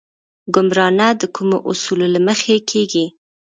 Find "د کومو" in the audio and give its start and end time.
1.19-1.57